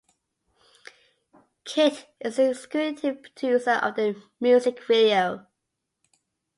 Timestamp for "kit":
1.63-2.07